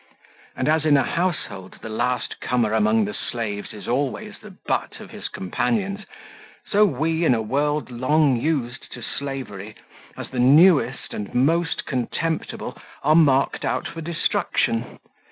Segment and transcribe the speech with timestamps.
[0.55, 4.99] And as in a household the last comer among the slaves is always the butt
[4.99, 6.07] of his companions,
[6.65, 9.75] so we in a world long used to slavery,
[10.17, 14.97] as the newest and most contemptible, are marked out for destruction.